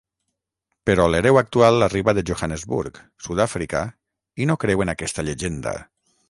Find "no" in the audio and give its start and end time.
4.53-4.57